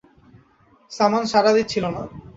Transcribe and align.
সামান 0.91 1.23
সাড়া 1.31 1.51
দিচ্ছিল 1.57 1.85
না। 1.87 2.01